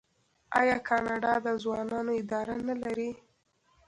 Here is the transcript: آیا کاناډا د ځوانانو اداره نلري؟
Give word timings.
آیا 0.59 0.77
کاناډا 0.87 1.33
د 1.45 1.47
ځوانانو 1.63 2.11
اداره 2.21 2.55
نلري؟ 2.67 3.11